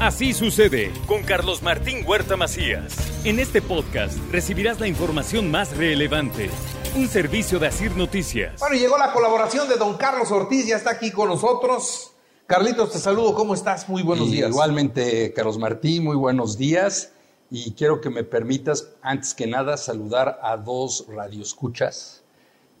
[0.00, 2.94] Así sucede con Carlos Martín Huerta Macías.
[3.24, 6.50] En este podcast recibirás la información más relevante.
[6.94, 8.60] Un servicio de Asir Noticias.
[8.60, 12.12] Bueno, llegó la colaboración de don Carlos Ortiz, ya está aquí con nosotros.
[12.46, 13.88] Carlitos, te saludo, ¿cómo estás?
[13.88, 14.50] Muy buenos Y días.
[14.50, 17.12] Igualmente, Carlos Martín, muy buenos días.
[17.50, 22.22] Y quiero que me permitas, antes que nada, saludar a dos radioescuchas,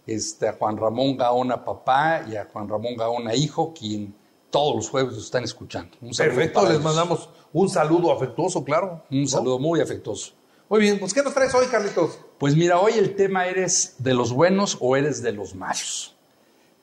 [0.06, 4.14] este, a Juan Ramón Gaona papá y a Juan Ramón Gaona hijo, quien
[4.50, 5.96] todos los jueves los están escuchando.
[6.00, 6.82] Un Perfecto, les ellos.
[6.82, 9.02] mandamos un saludo afectuoso, claro.
[9.10, 9.28] Un ¿no?
[9.28, 10.32] saludo muy afectuoso.
[10.68, 12.18] Muy bien, pues ¿qué nos traes hoy, Carlitos?
[12.38, 16.14] Pues mira, hoy el tema eres de los buenos o eres de los malos.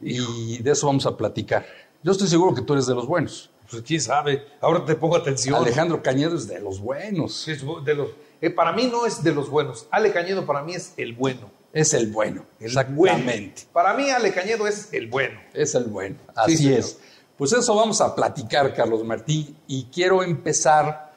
[0.02, 1.66] Y de eso vamos a platicar.
[2.02, 3.50] Yo estoy seguro que tú eres de los buenos.
[3.70, 5.56] Pues quién sabe, ahora te pongo atención.
[5.56, 7.48] Alejandro Cañedo es de los buenos.
[7.48, 8.10] Es de los-
[8.42, 9.88] eh, para mí no es de los buenos.
[9.90, 11.50] Ale Cañedo para mí es el bueno.
[11.72, 12.46] Es el bueno.
[12.60, 13.24] El Exactamente.
[13.26, 13.54] bueno.
[13.72, 15.40] Para mí Ale Cañedo es el bueno.
[15.54, 16.18] Es el bueno.
[16.46, 17.00] Sí, Así es.
[17.38, 19.56] Pues eso vamos a platicar, Carlos Martí.
[19.68, 21.12] Y quiero empezar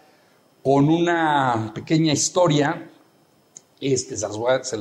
[0.62, 2.90] con una pequeña historia.
[3.80, 4.36] Este, se, las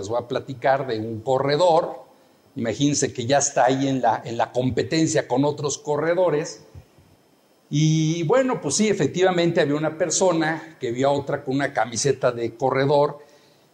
[0.09, 2.05] voy a, platicar de un corredor.
[2.55, 6.63] Imagínense que ya está ahí en la, en la competencia con otros corredores.
[7.69, 12.31] Y bueno, pues sí, efectivamente había una persona que vio a otra con una camiseta
[12.31, 13.19] de corredor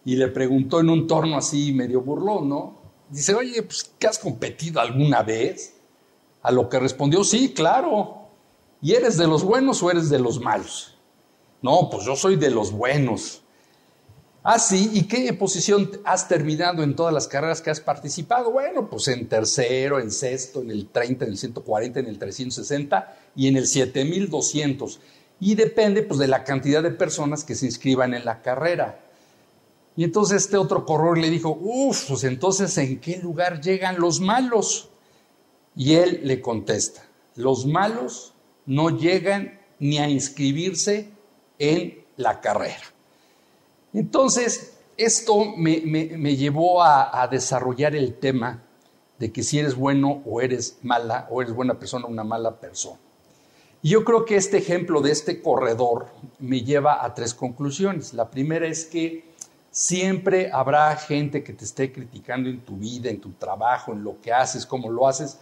[0.04, 2.82] y le preguntó en un torno así medio burlón, ¿no?
[3.08, 5.74] Dice, oye, pues, ¿qué has competido alguna vez?
[6.42, 8.22] A lo que respondió, sí, claro.
[8.80, 10.96] ¿Y eres de los buenos o eres de los malos?
[11.62, 13.42] No, pues yo soy de los buenos.
[14.44, 18.50] Ah, sí, ¿y qué posición has terminado en todas las carreras que has participado?
[18.50, 23.16] Bueno, pues en tercero, en sexto, en el 30, en el 140, en el 360
[23.36, 24.98] y en el 7200.
[25.38, 28.98] Y depende pues de la cantidad de personas que se inscriban en la carrera.
[29.96, 34.18] Y entonces este otro corredor le dijo, uff, pues entonces ¿en qué lugar llegan los
[34.18, 34.88] malos?
[35.74, 37.02] Y él le contesta,
[37.36, 38.34] los malos
[38.66, 41.08] no llegan ni a inscribirse
[41.58, 42.82] en la carrera.
[43.92, 48.62] Entonces, esto me, me- me llevó a, a desarrollar el tema
[49.18, 52.56] de que si eres bueno o eres mala, o eres buena persona o una mala
[52.56, 52.98] persona.
[53.82, 56.06] Y yo creo que este ejemplo de este corredor
[56.38, 58.14] me lleva a tres conclusiones.
[58.14, 59.24] La primera es que
[59.70, 64.20] siempre habrá gente que te esté criticando en tu vida, en tu trabajo, en lo
[64.20, 65.38] que haces, cómo lo haces,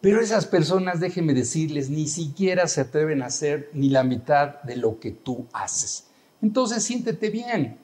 [0.00, 4.76] pero esas personas, déjenme decirles, ni siquiera se atreven a hacer ni la mitad de
[4.76, 6.04] lo que tú haces.
[6.40, 7.76] Entonces siéntete bien.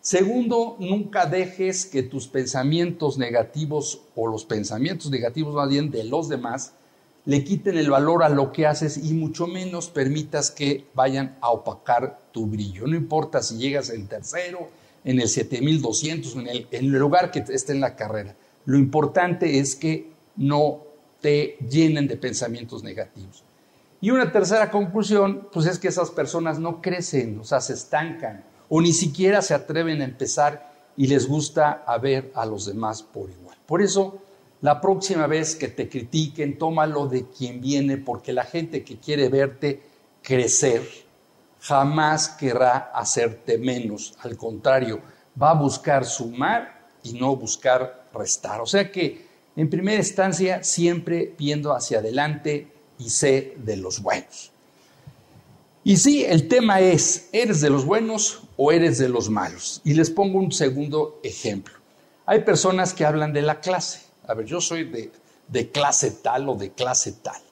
[0.00, 6.28] Segundo, nunca dejes que tus pensamientos negativos o los pensamientos negativos más bien de los
[6.28, 6.72] demás
[7.26, 11.50] le quiten el valor a lo que haces y mucho menos permitas que vayan a
[11.50, 12.86] opacar tu brillo.
[12.86, 14.70] No importa si llegas en tercero,
[15.04, 18.34] en el 7200, en el, en el lugar que esté en la carrera.
[18.64, 20.87] Lo importante es que no
[21.20, 23.42] te llenen de pensamientos negativos.
[24.00, 28.44] Y una tercera conclusión, pues es que esas personas no crecen, o sea, se estancan
[28.68, 33.30] o ni siquiera se atreven a empezar y les gusta ver a los demás por
[33.30, 33.56] igual.
[33.66, 34.18] Por eso,
[34.60, 39.28] la próxima vez que te critiquen, tómalo de quien viene, porque la gente que quiere
[39.28, 39.80] verte
[40.22, 40.82] crecer
[41.60, 44.14] jamás querrá hacerte menos.
[44.20, 45.00] Al contrario,
[45.40, 48.60] va a buscar sumar y no buscar restar.
[48.60, 49.27] O sea que,
[49.58, 54.52] en primera instancia, siempre viendo hacia adelante y sé de los buenos.
[55.82, 59.80] Y sí, el tema es, ¿eres de los buenos o eres de los malos?
[59.82, 61.74] Y les pongo un segundo ejemplo.
[62.24, 64.02] Hay personas que hablan de la clase.
[64.28, 67.42] A ver, yo soy de, clase tal o de clase tal.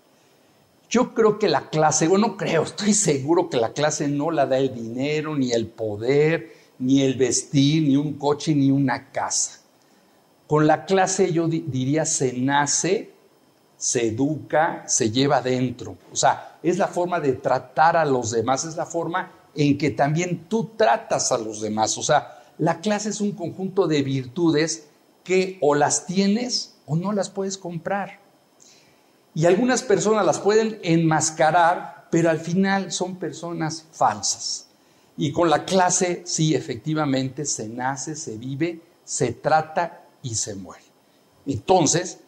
[0.89, 4.47] Yo creo que la clase, bueno, no creo, estoy seguro que la clase no la
[4.47, 9.66] da el dinero, ni el poder, ni el vestir, ni un coche, ni una casa.
[10.47, 13.11] Con la clase yo di- diría se nace,
[13.77, 15.97] se educa, se lleva adentro.
[16.13, 19.91] O sea, es la forma de tratar a los demás, es la forma en que
[19.91, 21.97] también tú tratas a los demás.
[21.99, 24.87] O sea, la clase es un conjunto de virtudes
[25.25, 28.21] que o las tienes o no las puedes comprar.
[29.35, 34.69] Y algunas personas las pueden enmascarar, pero al final son personas falsas.
[35.19, 40.83] Y con la clase, sí, efectivamente, se nace, se vive, se trata y se muere.
[41.47, 42.19] Entonces,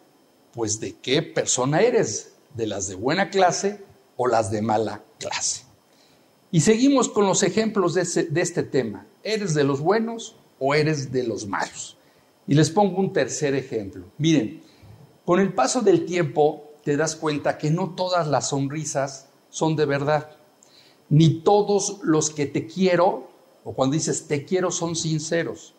[0.52, 3.82] pues de qué persona eres, de las de buena clase
[4.16, 5.62] o las de mala clase.
[6.52, 9.04] Y seguimos con los ejemplos de, de este tema.
[9.24, 11.96] ¿Eres de los buenos o eres de los malos?
[12.46, 14.04] Y les pongo un tercer ejemplo.
[14.16, 14.62] Miren,
[15.24, 19.86] con el paso del tiempo te das cuenta que no todas las sonrisas son de
[19.86, 20.30] verdad,
[21.08, 23.28] ni todos los que te quiero,
[23.64, 25.74] o cuando dices te quiero, son sinceros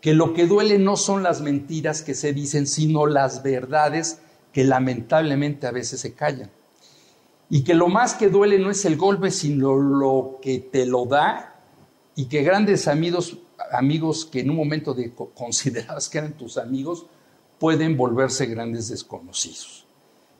[0.00, 4.20] que lo que duele no son las mentiras que se dicen, sino las verdades
[4.52, 6.50] que lamentablemente a veces se callan.
[7.48, 11.06] y que lo más que duele no es el golpe, sino lo que te lo
[11.06, 11.54] da
[12.16, 13.38] y que grandes amigos,
[13.72, 17.06] amigos que en un momento de considerabas que eran tus amigos,
[17.58, 19.84] pueden volverse grandes desconocidos.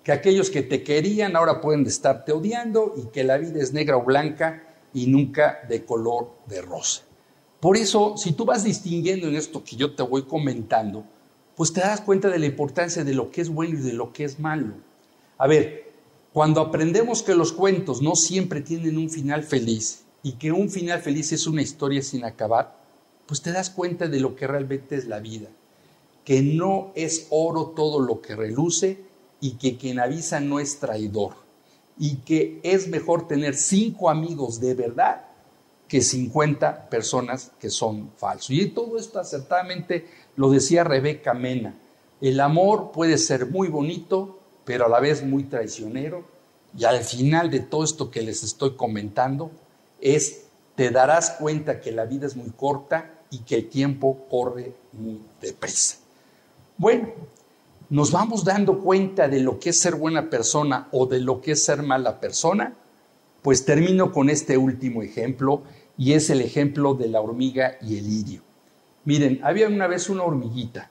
[0.02, 3.96] Que aquellos que te querían ahora pueden estarte odiando y que la vida es negra
[3.96, 4.62] o blanca
[4.92, 7.02] y nunca de color de rosa.
[7.60, 11.04] Por eso, si tú vas distinguiendo en esto que yo te voy comentando,
[11.56, 14.12] pues te das cuenta de la importancia de lo que es bueno y de lo
[14.12, 14.74] que es malo.
[15.38, 15.90] A ver,
[16.32, 21.00] cuando aprendemos que los cuentos no siempre tienen un final feliz y que un final
[21.00, 22.76] feliz es una historia sin acabar,
[23.26, 25.48] pues te das cuenta de lo que realmente es la vida,
[26.24, 28.98] que no es oro todo lo que reluce
[29.40, 31.34] y que quien avisa no es traidor
[31.98, 35.24] y que es mejor tener cinco amigos de verdad
[35.88, 38.50] que 50 personas que son falsos.
[38.50, 40.06] Y todo esto acertadamente
[40.36, 41.74] lo decía Rebeca Mena.
[42.20, 46.24] El amor puede ser muy bonito, pero a la vez muy traicionero.
[46.76, 49.50] Y al final de todo esto que les estoy comentando
[50.00, 50.42] es,
[50.74, 55.20] te darás cuenta que la vida es muy corta y que el tiempo corre muy
[55.40, 55.96] deprisa.
[56.76, 57.08] Bueno,
[57.88, 61.52] nos vamos dando cuenta de lo que es ser buena persona o de lo que
[61.52, 62.74] es ser mala persona.
[63.46, 65.62] Pues termino con este último ejemplo
[65.96, 68.40] y es el ejemplo de la hormiga y el lirio.
[69.04, 70.90] Miren, había una vez una hormiguita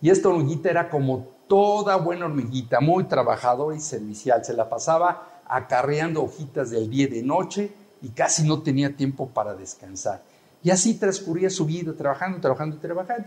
[0.00, 4.44] y esta hormiguita era como toda buena hormiguita, muy trabajadora y servicial.
[4.44, 9.30] Se la pasaba acarreando hojitas del día y de noche y casi no tenía tiempo
[9.30, 10.22] para descansar.
[10.62, 13.26] Y así transcurría su vida, trabajando, trabajando y trabajando.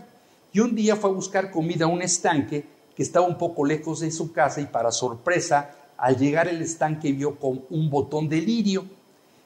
[0.50, 2.64] Y un día fue a buscar comida a un estanque
[2.96, 7.12] que estaba un poco lejos de su casa y para sorpresa, al llegar al estanque
[7.12, 8.84] vio con un botón de lirio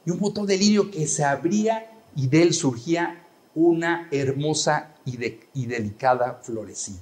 [0.06, 1.86] y un botón de lirio que se abría
[2.16, 3.22] y de él surgía
[3.54, 5.18] una hermosa y,
[5.52, 6.96] y delicada florecilla.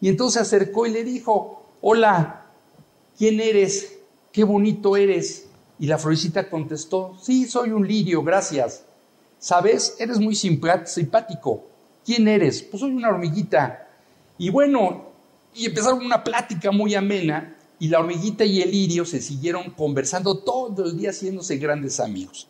[0.00, 2.44] Y entonces se acercó y le dijo, hola,
[3.18, 3.92] ¿quién eres?
[4.30, 5.46] Qué bonito eres.
[5.80, 8.84] Y la florecita contestó, sí, soy un lirio, gracias.
[9.40, 9.96] ¿Sabes?
[9.98, 11.64] Eres muy simpático.
[12.04, 12.62] ¿Quién eres?
[12.62, 13.88] Pues soy una hormiguita.
[14.38, 15.06] Y bueno,
[15.52, 20.38] y empezaron una plática muy amena y la hormiguita y el lirio se siguieron conversando
[20.38, 22.48] todo el día haciéndose grandes amigos.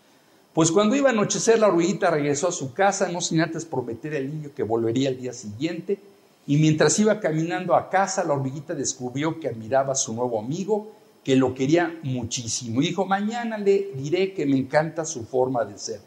[0.55, 4.17] Pues cuando iba a anochecer, la hormiguita regresó a su casa, no sin antes prometer
[4.17, 5.99] al lirio que volvería al día siguiente.
[6.47, 10.93] Y mientras iba caminando a casa, la hormiguita descubrió que admiraba a su nuevo amigo,
[11.23, 12.81] que lo quería muchísimo.
[12.81, 16.01] Y dijo, mañana le diré que me encanta su forma de ser.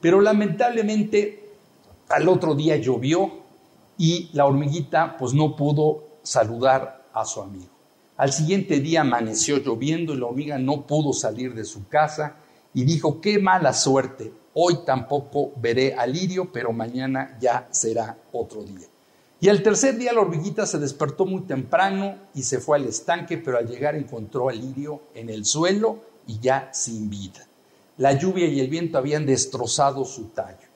[0.00, 1.50] Pero lamentablemente
[2.08, 3.30] al otro día llovió
[3.96, 7.73] y la hormiguita pues no pudo saludar a su amigo.
[8.16, 12.36] Al siguiente día amaneció lloviendo y la hormiga no pudo salir de su casa
[12.72, 18.62] y dijo, qué mala suerte, hoy tampoco veré a Lirio, pero mañana ya será otro
[18.62, 18.86] día.
[19.40, 23.36] Y al tercer día la hormiguita se despertó muy temprano y se fue al estanque,
[23.36, 27.46] pero al llegar encontró a Lirio en el suelo y ya sin vida.
[27.98, 30.66] La lluvia y el viento habían destrozado su tallo.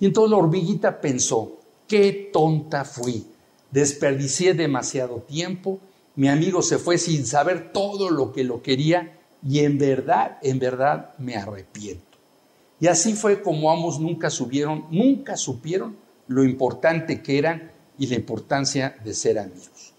[0.00, 3.26] Y entonces la hormiguita pensó, qué tonta fui,
[3.70, 5.78] desperdicié demasiado tiempo
[6.18, 9.12] mi amigo se fue sin saber todo lo que lo quería
[9.46, 12.18] y en verdad, en verdad me arrepiento.
[12.80, 17.70] Y así fue como ambos nunca subieron, nunca supieron lo importante que eran
[18.00, 19.92] y la importancia de ser amigos.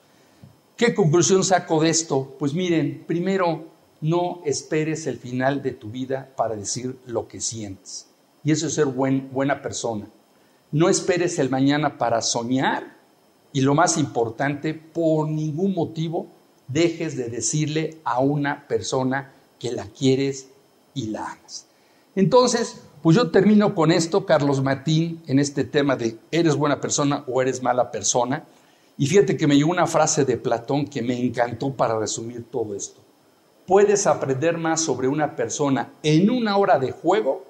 [0.76, 2.36] ¿Qué conclusión saco de esto?
[2.38, 3.70] Pues miren, primero,
[4.02, 8.08] no esperes el final de tu vida para decir lo que sientes.
[8.44, 10.06] Y eso es ser buena persona.
[10.74, 12.99] No esperes el mañana para soñar
[13.54, 16.28] y lo más importante, por ningún motivo
[16.68, 20.48] dejes de decirle a una persona que la quieres
[20.94, 21.66] y la amas.
[22.16, 27.24] Entonces, pues yo termino con esto, Carlos Martín, en este tema de eres buena persona
[27.28, 28.44] o eres mala persona.
[28.98, 32.76] Y fíjate que me llegó una frase de Platón que me encantó para resumir todo
[32.76, 33.00] esto.
[33.66, 37.46] Puedes aprender más sobre una persona en una hora de juego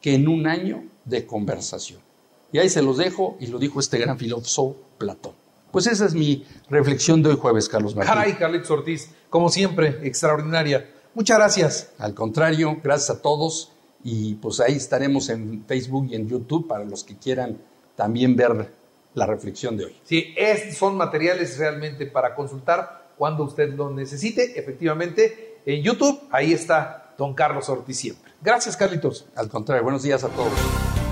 [0.00, 2.07] que en un año de conversación.
[2.52, 5.32] Y ahí se los dejo, y lo dijo este gran filósofo Platón.
[5.70, 8.14] Pues esa es mi reflexión de hoy jueves, Carlos Martín.
[8.14, 10.88] Caray, Carlitos Ortiz, como siempre, extraordinaria.
[11.14, 11.90] Muchas gracias.
[11.98, 16.84] Al contrario, gracias a todos y pues ahí estaremos en Facebook y en YouTube para
[16.84, 17.58] los que quieran
[17.96, 18.70] también ver
[19.14, 19.96] la reflexión de hoy.
[20.04, 24.58] Sí, estos son materiales realmente para consultar cuando usted lo necesite.
[24.58, 28.32] Efectivamente, en YouTube, ahí está don Carlos Ortiz siempre.
[28.40, 29.26] Gracias, Carlitos.
[29.34, 30.87] Al contrario, buenos días a todos.